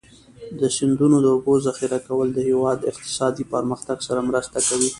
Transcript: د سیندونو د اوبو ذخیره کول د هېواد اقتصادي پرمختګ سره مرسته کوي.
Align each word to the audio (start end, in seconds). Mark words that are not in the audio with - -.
د 0.59 0.61
سیندونو 0.77 1.17
د 1.21 1.25
اوبو 1.35 1.53
ذخیره 1.65 1.99
کول 2.07 2.27
د 2.33 2.39
هېواد 2.49 2.79
اقتصادي 2.91 3.43
پرمختګ 3.53 3.97
سره 4.07 4.19
مرسته 4.29 4.59
کوي. 4.67 4.89